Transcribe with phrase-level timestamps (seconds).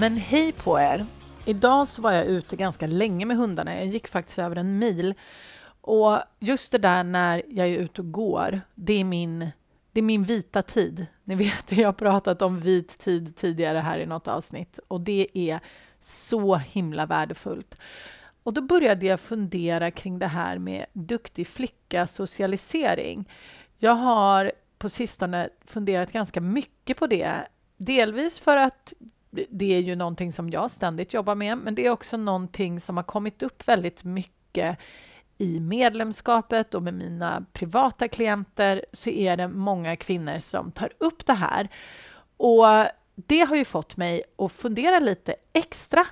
[0.00, 1.06] Men hej på er!
[1.44, 3.76] Idag så var jag ute ganska länge med hundarna.
[3.76, 5.14] Jag gick faktiskt över en mil.
[5.80, 9.50] Och just det där när jag är ute och går, det är min,
[9.92, 11.06] det är min vita tid.
[11.24, 15.28] Ni vet, jag har pratat om vit tid tidigare här i något avsnitt och det
[15.32, 15.60] är
[16.00, 17.76] så himla värdefullt.
[18.42, 23.28] Och då började jag fundera kring det här med duktig flicka-socialisering.
[23.78, 27.46] Jag har på sistone funderat ganska mycket på det.
[27.76, 28.92] Delvis för att
[29.50, 32.96] det är ju någonting som jag ständigt jobbar med, men det är också någonting som
[32.96, 34.78] har kommit upp väldigt mycket
[35.38, 41.26] i medlemskapet och med mina privata klienter så är det många kvinnor som tar upp
[41.26, 41.68] det här.
[42.36, 42.66] Och
[43.14, 46.06] det har ju fått mig att fundera lite extra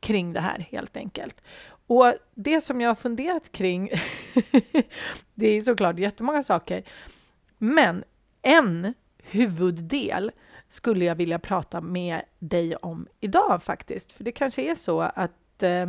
[0.00, 1.40] kring det här helt enkelt.
[1.86, 3.90] Och det som jag har funderat kring,
[5.34, 6.82] det är såklart jättemånga saker,
[7.58, 8.04] men
[8.42, 10.30] en huvuddel
[10.68, 14.12] skulle jag vilja prata med dig om idag faktiskt.
[14.12, 15.86] För det kanske är så att eh,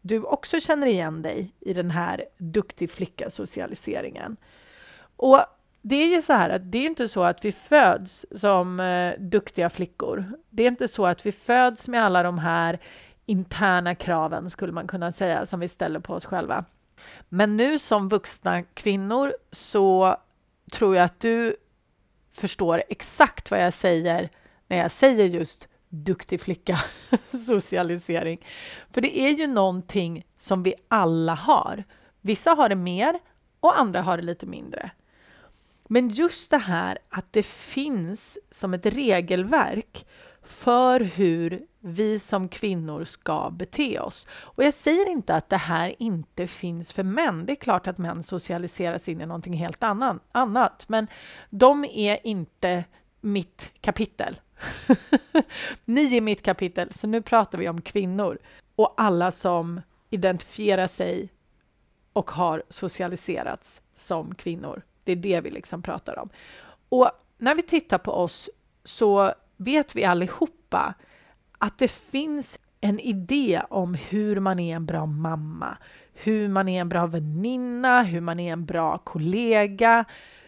[0.00, 4.36] du också känner igen dig i den här duktig flicka-socialiseringen.
[5.16, 5.40] Och
[5.82, 9.14] det är ju så här att det är inte så att vi föds som eh,
[9.18, 10.32] duktiga flickor.
[10.50, 12.78] Det är inte så att vi föds med alla de här
[13.24, 16.64] interna kraven, skulle man kunna säga, som vi ställer på oss själva.
[17.28, 20.16] Men nu som vuxna kvinnor så
[20.72, 21.56] tror jag att du
[22.38, 24.30] förstår exakt vad jag säger
[24.66, 26.78] när jag säger just duktig flicka,
[27.46, 28.46] socialisering.
[28.90, 31.84] För det är ju någonting som vi alla har.
[32.20, 33.18] Vissa har det mer
[33.60, 34.90] och andra har det lite mindre.
[35.88, 40.06] Men just det här att det finns som ett regelverk
[40.48, 44.26] för hur vi som kvinnor ska bete oss.
[44.30, 47.46] Och jag säger inte att det här inte finns för män.
[47.46, 51.06] Det är klart att män socialiseras in i någonting helt annan, annat, men
[51.50, 52.84] de är inte
[53.20, 54.40] mitt kapitel.
[55.84, 58.38] Ni är mitt kapitel, så nu pratar vi om kvinnor
[58.76, 59.80] och alla som
[60.10, 61.32] identifierar sig
[62.12, 64.82] och har socialiserats som kvinnor.
[65.04, 66.28] Det är det vi liksom pratar om.
[66.88, 68.50] Och när vi tittar på oss
[68.84, 70.94] så vet vi allihopa
[71.58, 75.76] att det finns en idé om hur man är en bra mamma,
[76.14, 80.04] hur man är en bra väninna, hur man är en bra kollega,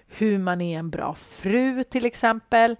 [0.07, 2.77] hur man är en bra fru till exempel.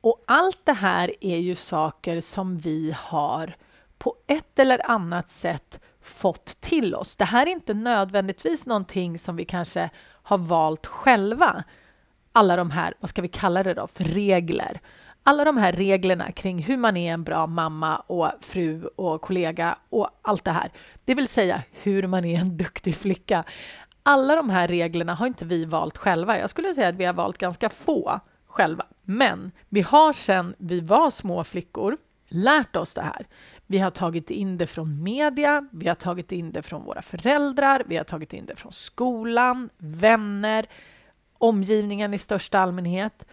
[0.00, 3.56] Och allt det här är ju saker som vi har
[3.98, 7.16] på ett eller annat sätt fått till oss.
[7.16, 11.64] Det här är inte nödvändigtvis någonting som vi kanske har valt själva.
[12.32, 14.80] Alla de här, vad ska vi kalla det då, för regler
[15.30, 19.78] alla de här reglerna kring hur man är en bra mamma och fru och kollega
[19.90, 20.70] och allt det här,
[21.04, 23.44] det vill säga hur man är en duktig flicka.
[24.02, 26.38] Alla de här reglerna har inte vi valt själva.
[26.38, 28.84] Jag skulle säga att vi har valt ganska få själva.
[29.02, 31.96] Men vi har sedan vi var små flickor
[32.28, 33.26] lärt oss det här.
[33.66, 37.82] Vi har tagit in det från media, vi har tagit in det från våra föräldrar,
[37.86, 40.66] vi har tagit in det från skolan, vänner,
[41.38, 43.24] omgivningen i största allmänhet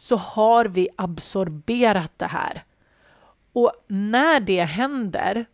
[0.00, 2.64] så har vi absorberat det här.
[3.52, 5.44] Och när det händer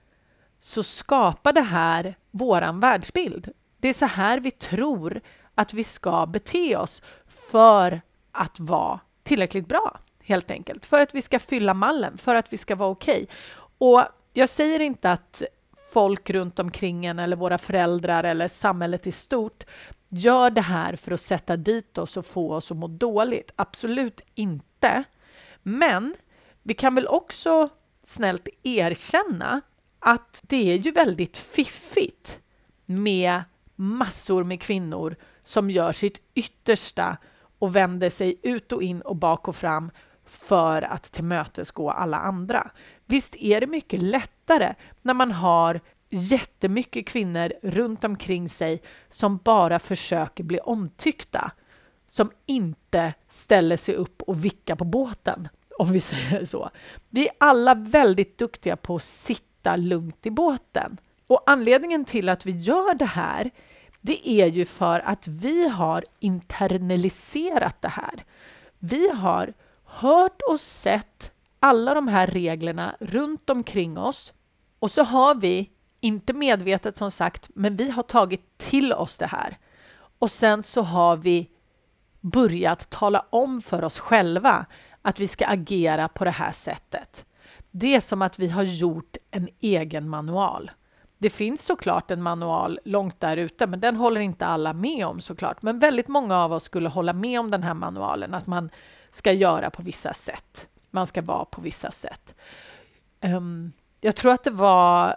[0.61, 3.53] så skapar det här våran världsbild.
[3.79, 5.21] Det är så här vi tror
[5.55, 8.01] att vi ska bete oss för
[8.33, 10.87] att vara tillräckligt bra, helt enkelt.
[10.87, 13.23] För att vi ska fylla mallen, för att vi ska vara okej.
[13.23, 13.27] Okay.
[13.79, 14.03] Och
[14.33, 15.43] jag säger inte att
[15.93, 19.65] folk runt omkring en eller våra föräldrar eller samhället i stort
[20.17, 23.51] gör det här för att sätta dit oss och få oss att må dåligt.
[23.57, 25.05] Absolut inte.
[25.63, 26.15] Men
[26.63, 27.69] vi kan väl också
[28.03, 29.61] snällt erkänna
[29.99, 32.41] att det är ju väldigt fiffigt
[32.87, 33.43] med
[33.75, 37.17] massor med kvinnor som gör sitt yttersta
[37.59, 39.91] och vänder sig ut och in och bak och fram
[40.25, 42.71] för att tillmötesgå alla andra.
[43.05, 45.81] Visst är det mycket lättare när man har
[46.11, 51.51] jättemycket kvinnor runt omkring sig som bara försöker bli omtyckta,
[52.09, 55.49] som inte ställer sig upp och vickar på båten,
[55.79, 56.71] om vi säger så.
[57.09, 60.97] Vi är alla väldigt duktiga på att sitta lugnt i båten.
[61.27, 63.51] Och anledningen till att vi gör det här,
[64.01, 68.25] det är ju för att vi har internaliserat det här.
[68.79, 69.53] Vi har
[69.85, 74.33] hört och sett alla de här reglerna runt omkring oss
[74.79, 75.71] och så har vi,
[76.07, 79.59] inte medvetet som sagt, men vi har tagit till oss det här.
[80.19, 81.51] Och sen så har vi
[82.21, 84.67] börjat tala om för oss själva
[85.03, 87.27] att vi ska agera på det här sättet.
[87.71, 90.71] Det är som att vi har gjort en egen manual.
[91.19, 95.21] Det finns såklart en manual långt där ute, men den håller inte alla med om
[95.21, 95.63] såklart.
[95.63, 98.71] Men väldigt många av oss skulle hålla med om den här manualen, att man
[99.11, 100.69] ska göra på vissa sätt.
[100.91, 102.35] Man ska vara på vissa sätt.
[103.21, 105.17] Um, jag tror att det var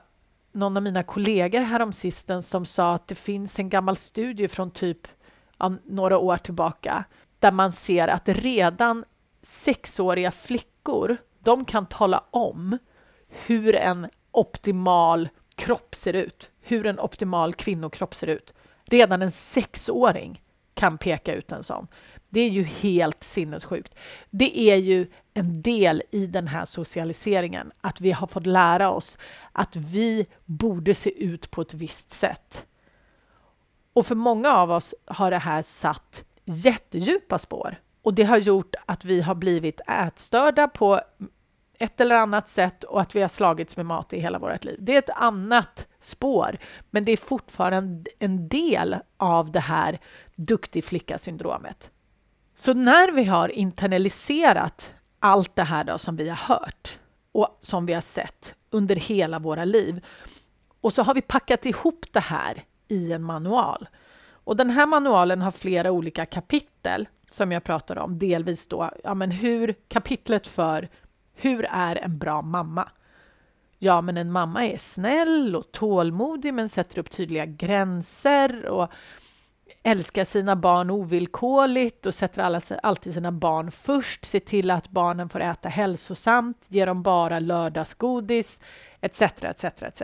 [0.52, 5.08] någon av mina kollegor häromsistens som sa att det finns en gammal studie från typ
[5.86, 7.06] några år tillbaka
[7.40, 9.06] där man ser att redan
[9.42, 12.78] sexåriga flickor, de kan tala om
[13.28, 18.54] hur en optimal kropp ser ut, hur en optimal kvinnokropp ser ut.
[18.86, 20.42] Redan en sexåring
[20.74, 21.88] kan peka ut en sån.
[22.30, 23.96] Det är ju helt sinnessjukt.
[24.30, 25.08] Det är ju
[25.40, 29.18] en del i den här socialiseringen, att vi har fått lära oss
[29.52, 32.66] att vi borde se ut på ett visst sätt.
[33.94, 38.76] Och för många av oss har det här satt jättedjupa spår och det har gjort
[38.86, 41.02] att vi har blivit ätstörda på
[41.74, 44.78] ett eller annat sätt och att vi har slagits med mat i hela vårt liv.
[44.80, 46.58] Det är ett annat spår,
[46.90, 50.00] men det är fortfarande en del av det här
[50.36, 51.92] duktig flicka-syndromet.
[52.56, 57.00] Så när vi har internaliserat allt det här då som vi har hört
[57.32, 60.06] och som vi har sett under hela våra liv
[60.82, 63.90] och så har vi packat ihop det här i en manual.
[64.32, 69.14] Och den här manualen har flera olika kapitel som jag pratar om, delvis då, ja
[69.14, 70.90] men hur, kapitlet för
[71.34, 72.90] hur är en bra mamma?
[73.78, 78.90] Ja, men en mamma är snäll och tålmodig men sätter upp tydliga gränser och
[79.90, 85.30] älskar sina barn ovillkorligt och sätter alla, alltid sina barn först, ser till att barnen
[85.30, 88.62] får äta hälsosamt, ger dem bara lördagsgodis,
[89.02, 89.22] etc.
[89.22, 90.02] etc, etc.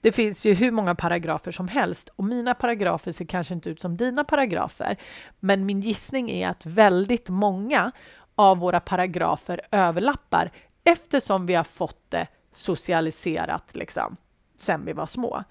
[0.00, 3.80] Det finns ju hur många paragrafer som helst och mina paragrafer ser kanske inte ut
[3.80, 4.96] som dina paragrafer,
[5.40, 7.92] men min gissning är att väldigt många
[8.34, 10.50] av våra paragrafer överlappar
[10.84, 14.16] eftersom vi har fått det socialiserat liksom,
[14.56, 15.44] sen vi var små.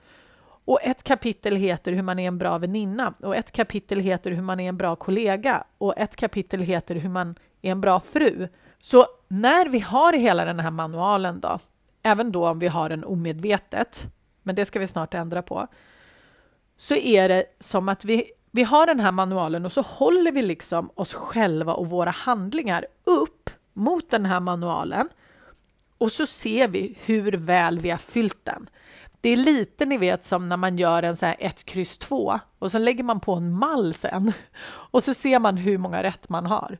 [0.65, 4.41] Och ett kapitel heter hur man är en bra väninna och ett kapitel heter hur
[4.41, 8.47] man är en bra kollega och ett kapitel heter hur man är en bra fru.
[8.77, 11.59] Så när vi har hela den här manualen då,
[12.03, 14.03] även då om vi har den omedvetet,
[14.43, 15.67] men det ska vi snart ändra på,
[16.77, 20.41] så är det som att vi, vi har den här manualen och så håller vi
[20.41, 25.09] liksom oss själva och våra handlingar upp mot den här manualen
[25.97, 28.69] och så ser vi hur väl vi har fyllt den.
[29.25, 32.39] Det är lite, ni vet, som när man gör en så här 1, kryss 2
[32.59, 34.33] och så lägger man på en mall sen
[34.67, 36.77] och så ser man hur många rätt man har.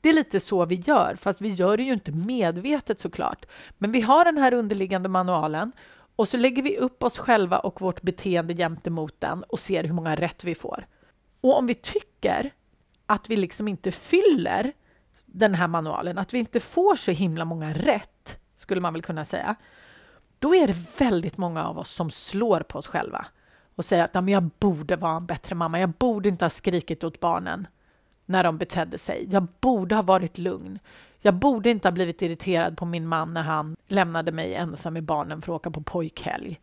[0.00, 3.46] Det är lite så vi gör, fast vi gör det ju inte medvetet såklart.
[3.78, 5.72] Men vi har den här underliggande manualen
[6.16, 9.94] och så lägger vi upp oss själva och vårt beteende gentemot den och ser hur
[9.94, 10.86] många rätt vi får.
[11.40, 12.50] Och om vi tycker
[13.06, 14.72] att vi liksom inte fyller
[15.26, 19.24] den här manualen, att vi inte får så himla många rätt, skulle man väl kunna
[19.24, 19.56] säga,
[20.42, 23.26] då är det väldigt många av oss som slår på oss själva
[23.74, 25.80] och säger att jag borde vara en bättre mamma.
[25.80, 27.66] Jag borde inte ha skrikit åt barnen
[28.26, 29.28] när de betedde sig.
[29.30, 30.78] Jag borde ha varit lugn.
[31.20, 35.02] Jag borde inte ha blivit irriterad på min man när han lämnade mig ensam med
[35.02, 36.60] barnen för att åka på pojkhelg.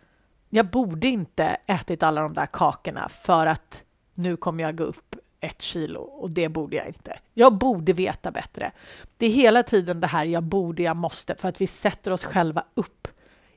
[0.50, 5.16] Jag borde inte ätit alla de där kakorna för att nu kommer jag gå upp
[5.40, 7.20] ett kilo och det borde jag inte.
[7.34, 8.72] Jag borde veta bättre.
[9.18, 12.24] Det är hela tiden det här jag borde, jag måste för att vi sätter oss
[12.24, 13.08] själva upp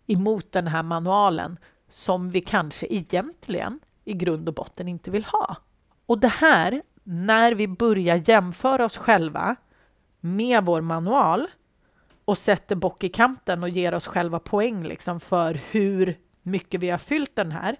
[0.06, 5.56] emot den här manualen som vi kanske egentligen i grund och botten inte vill ha.
[6.06, 9.56] Och det här, när vi börjar jämföra oss själva
[10.20, 11.48] med vår manual
[12.24, 16.90] och sätter bock i kanten och ger oss själva poäng liksom för hur mycket vi
[16.90, 17.76] har fyllt den här,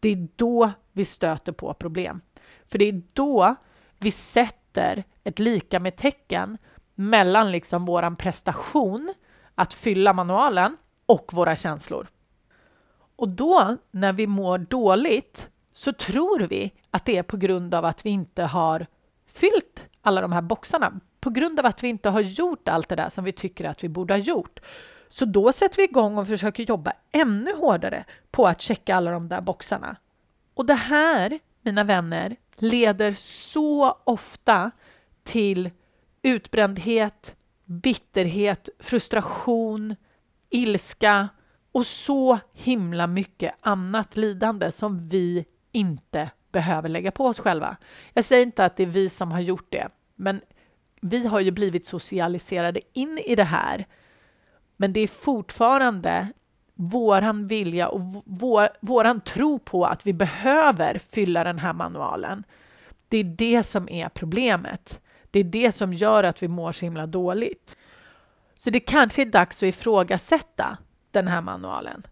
[0.00, 2.20] det är då vi stöter på problem.
[2.66, 3.54] För det är då
[3.98, 6.58] vi sätter ett lika med tecken
[6.94, 9.14] mellan liksom våran prestation
[9.54, 10.76] att fylla manualen
[11.10, 12.08] och våra känslor.
[13.16, 17.84] Och då, när vi mår dåligt, så tror vi att det är på grund av
[17.84, 18.86] att vi inte har
[19.26, 22.96] fyllt alla de här boxarna, på grund av att vi inte har gjort allt det
[22.96, 24.60] där som vi tycker att vi borde ha gjort.
[25.08, 29.28] Så då sätter vi igång och försöker jobba ännu hårdare på att checka alla de
[29.28, 29.96] där boxarna.
[30.54, 34.70] Och det här, mina vänner, leder så ofta
[35.22, 35.70] till
[36.22, 39.96] utbrändhet, bitterhet, frustration,
[40.50, 41.28] ilska
[41.72, 47.76] och så himla mycket annat lidande som vi inte behöver lägga på oss själva.
[48.14, 50.40] Jag säger inte att det är vi som har gjort det, men
[51.00, 53.86] vi har ju blivit socialiserade in i det här
[54.80, 56.28] Men det är fortfarande
[56.74, 62.44] våran vilja och vår, våran tro på att vi behöver fylla den här manualen.
[63.08, 65.00] Det är det som är problemet.
[65.30, 67.76] Det är det som gör att vi mår så himla dåligt.
[68.60, 70.78] Så det kanske är dags att ifrågasätta
[71.10, 72.06] den här manualen.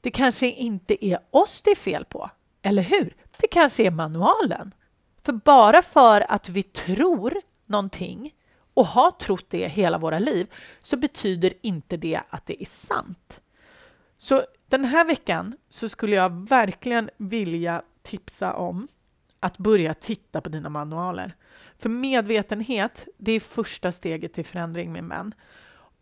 [0.00, 2.30] Det kanske inte är oss det är fel på,
[2.62, 3.16] eller hur?
[3.40, 4.74] Det kanske är manualen.
[5.22, 7.34] För bara för att vi tror
[7.66, 8.34] någonting
[8.74, 10.46] och har trott det hela våra liv
[10.82, 13.40] så betyder inte det att det är sant.
[14.16, 18.88] Så den här veckan så skulle jag verkligen vilja tipsa om
[19.40, 21.34] att börja titta på dina manualer.
[21.78, 25.34] För medvetenhet, det är första steget till förändring min vän.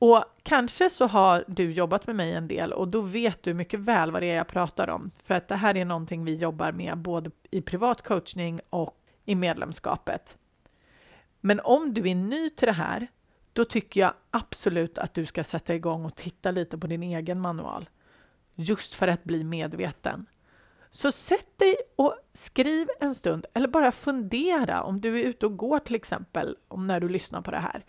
[0.04, 3.80] Och kanske så har du jobbat med mig en del och då vet du mycket
[3.80, 5.10] väl vad det är jag pratar om.
[5.24, 9.34] För att det här är någonting vi jobbar med både i privat coachning och i
[9.34, 10.38] medlemskapet.
[11.40, 13.06] Men om du är ny till det här,
[13.52, 17.40] då tycker jag absolut att du ska sätta igång och titta lite på din egen
[17.40, 17.90] manual.
[18.54, 20.26] Just för att bli medveten.
[20.90, 25.56] Så sätt dig och skriv en stund eller bara fundera om du är ute och
[25.56, 27.84] går till exempel, om när du lyssnar på det här.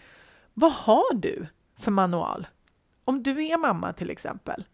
[0.53, 1.47] Vad har du
[1.83, 2.47] för manual?
[3.05, 4.65] Om du är mamma till exempel,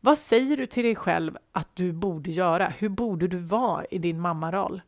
[0.00, 2.66] vad säger du till dig själv att du borde göra?
[2.66, 4.82] Hur borde du vara i din mammaroll?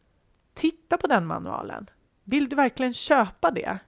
[0.55, 1.87] Titta på den manualen.
[2.25, 3.79] Vill du verkligen köpa det?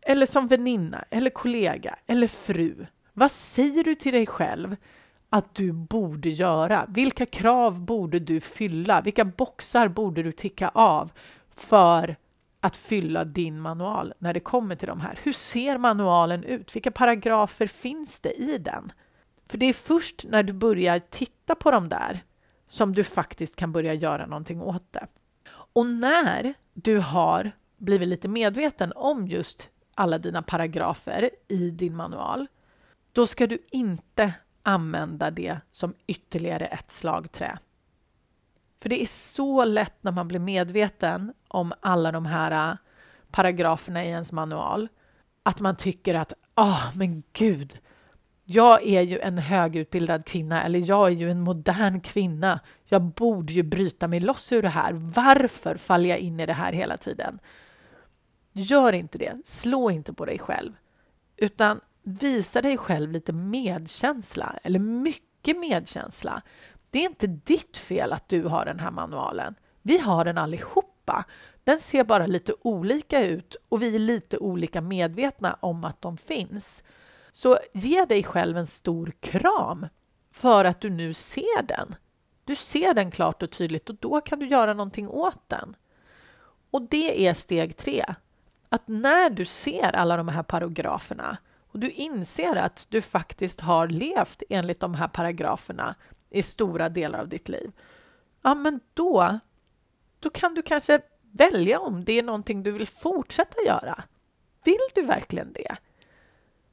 [0.00, 2.86] Eller som väninna, eller kollega, eller fru.
[3.12, 4.76] Vad säger du till dig själv
[5.30, 6.86] att du borde göra?
[6.88, 9.00] Vilka krav borde du fylla?
[9.00, 11.12] Vilka boxar borde du ticka av
[11.50, 12.16] för
[12.64, 15.18] att fylla din manual när det kommer till de här?
[15.22, 16.76] Hur ser manualen ut?
[16.76, 18.92] Vilka paragrafer finns det i den?
[19.48, 22.24] För det är först när du börjar titta på de där
[22.68, 25.06] som du faktiskt kan börja göra någonting åt det.
[25.50, 32.46] Och när du har blivit lite medveten om just alla dina paragrafer i din manual,
[33.12, 37.58] då ska du inte använda det som ytterligare ett slagträ.
[38.80, 42.76] För det är så lätt när man blir medveten om alla de här äh,
[43.30, 44.88] paragraferna i ens manual
[45.42, 47.78] att man tycker att ah, oh, men gud,
[48.44, 52.60] jag är ju en högutbildad kvinna eller jag är ju en modern kvinna.
[52.84, 54.92] Jag borde ju bryta mig loss ur det här.
[54.92, 57.38] Varför faller jag in i det här hela tiden?
[58.52, 59.36] Gör inte det.
[59.44, 60.72] Slå inte på dig själv,
[61.36, 66.42] utan visa dig själv lite medkänsla eller mycket medkänsla.
[66.90, 69.54] Det är inte ditt fel att du har den här manualen.
[69.82, 71.24] Vi har den allihop allihopa.
[71.64, 76.16] Den ser bara lite olika ut och vi är lite olika medvetna om att de
[76.16, 76.82] finns.
[77.32, 79.86] Så ge dig själv en stor kram
[80.32, 81.94] för att du nu ser den.
[82.44, 85.76] Du ser den klart och tydligt och då kan du göra någonting åt den.
[86.70, 88.04] Och det är steg tre.
[88.68, 91.38] Att när du ser alla de här paragraferna
[91.72, 95.94] och du inser att du faktiskt har levt enligt de här paragraferna
[96.30, 97.72] i stora delar av ditt liv,
[98.42, 99.38] ja, men då,
[100.24, 101.00] då kan du kanske
[101.32, 104.04] välja om det är någonting du vill fortsätta göra.
[104.64, 105.76] Vill du verkligen det?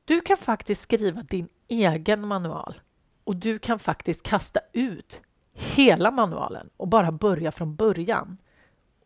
[0.06, 2.82] Du kan faktiskt skriva din egen manual
[3.24, 5.20] och du kan faktiskt kasta ut
[5.54, 8.38] hela manualen och bara börja från början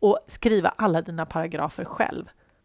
[0.00, 2.24] och skriva alla dina paragrafer själv.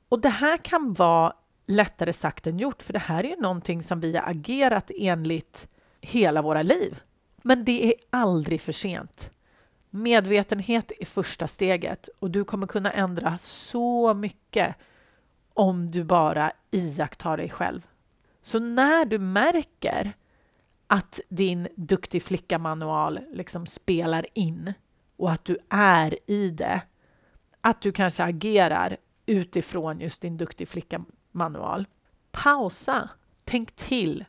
[0.09, 1.33] Och det här kan vara
[1.65, 5.67] lättare sagt än gjort, för det här är ju någonting som vi har agerat enligt
[6.01, 7.01] hela våra liv.
[7.41, 9.31] Men det är aldrig för sent.
[9.93, 14.75] Medvetenhet är första steget och du kommer kunna ändra så mycket
[15.53, 17.87] om du bara iakttar dig själv.
[18.41, 20.13] Så när du märker
[20.87, 24.73] att din duktig flicka-manual liksom spelar in
[25.17, 26.81] och att du är i det,
[27.61, 31.87] att du kanske agerar utifrån just din duktig flicka-manual.
[32.31, 33.09] Pausa,
[33.43, 34.25] tänk till,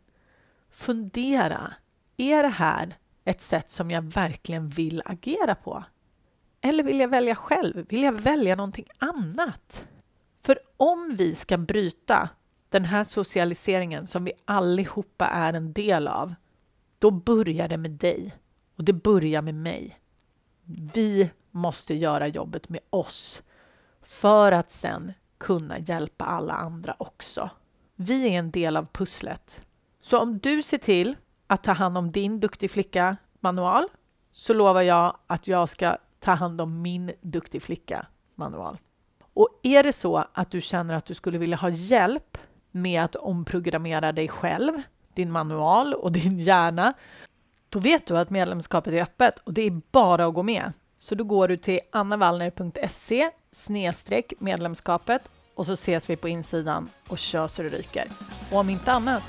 [0.70, 1.74] fundera.
[2.16, 5.84] Är det här ett sätt som jag verkligen vill agera på?
[6.60, 7.86] Eller vill jag välja själv?
[7.88, 9.88] Vill jag välja någonting annat?
[10.42, 12.28] För om vi ska bryta
[12.68, 16.34] den här socialiseringen som vi allihopa är en del av,
[16.98, 18.34] då börjar det med dig
[18.76, 19.98] och det börjar med mig.
[20.94, 23.42] Vi måste göra jobbet med oss
[24.02, 27.50] för att sen kunna hjälpa alla andra också.
[27.94, 29.60] Vi är en del av pusslet.
[30.02, 31.16] Så om du ser till
[31.52, 33.88] att ta hand om din Duktig flicka-manual
[34.32, 38.78] så lovar jag att jag ska ta hand om min Duktig flicka-manual.
[39.34, 42.38] Och är det så att du känner att du skulle vilja ha hjälp
[42.70, 44.72] med att omprogrammera dig själv,
[45.14, 46.94] din manual och din hjärna,
[47.68, 50.72] då vet du att medlemskapet är öppet och det är bara att gå med.
[50.98, 53.30] Så då går du till annavallner.se
[54.38, 58.06] medlemskapet och så ses vi på insidan och kör så det ryker.
[58.52, 59.22] Och om inte annat,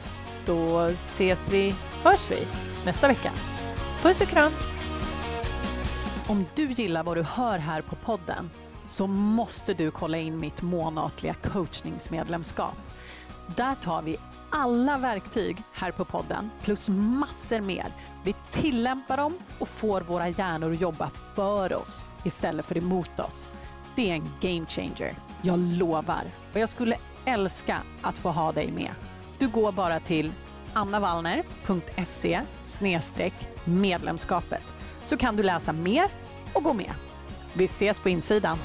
[0.46, 2.48] då ses vi, hörs vi
[2.86, 3.32] nästa vecka.
[4.02, 4.52] Puss och kram!
[6.28, 8.50] Om du gillar vad du hör här på podden
[8.88, 12.76] så måste du kolla in mitt månatliga coachningsmedlemskap.
[13.56, 14.18] Där tar vi
[14.50, 17.88] alla verktyg här på podden plus massor mer.
[18.24, 23.50] Vi tillämpar dem och får våra hjärnor att jobba för oss istället för emot oss.
[23.96, 25.14] Det är en game changer.
[25.42, 26.24] Jag lovar.
[26.54, 28.92] Och jag skulle älska att få ha dig med.
[29.40, 30.32] Du går bara till
[30.74, 32.42] annavallner.se
[33.66, 34.64] medlemskapet
[35.04, 36.06] så kan du läsa mer
[36.54, 36.94] och gå med.
[37.54, 38.58] Vi ses på insidan.